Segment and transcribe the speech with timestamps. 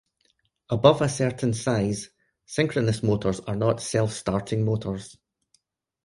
[0.71, 2.09] Above a certain size,
[2.47, 5.15] synchronous motors are not self-starting motors.